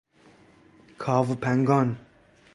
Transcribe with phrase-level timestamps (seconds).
[1.01, 1.95] کاوپنگان